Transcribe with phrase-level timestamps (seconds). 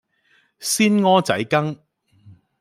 [0.59, 1.79] 鮮蚵仔羹